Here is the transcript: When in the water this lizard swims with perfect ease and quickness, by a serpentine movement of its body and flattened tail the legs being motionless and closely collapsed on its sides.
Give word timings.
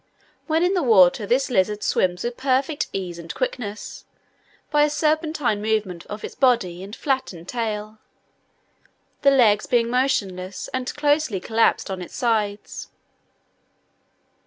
When 0.47 0.63
in 0.63 0.73
the 0.73 0.81
water 0.81 1.27
this 1.27 1.51
lizard 1.51 1.83
swims 1.83 2.23
with 2.23 2.35
perfect 2.35 2.87
ease 2.91 3.19
and 3.19 3.31
quickness, 3.31 4.03
by 4.71 4.81
a 4.81 4.89
serpentine 4.89 5.61
movement 5.61 6.07
of 6.07 6.23
its 6.23 6.33
body 6.33 6.81
and 6.81 6.95
flattened 6.95 7.47
tail 7.47 7.99
the 9.21 9.29
legs 9.29 9.67
being 9.67 9.91
motionless 9.91 10.67
and 10.69 10.91
closely 10.95 11.39
collapsed 11.39 11.91
on 11.91 12.01
its 12.01 12.15
sides. 12.15 12.87